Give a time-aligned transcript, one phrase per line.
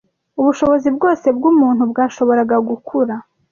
[0.39, 3.15] Ubushobozi bwose bw’umuntu bwashoboraga gukura